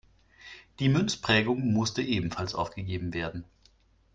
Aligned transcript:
Die 0.79 0.89
Münzprägung 0.89 1.73
musste 1.73 2.01
ebenfalls 2.01 2.55
aufgegeben 2.55 3.13
werden. 3.13 3.45